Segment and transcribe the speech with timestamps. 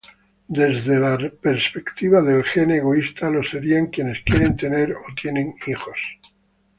[0.47, 5.99] Desde la perspectiva del gen egoísta lo serían quienes quieren tener o tienen hijos.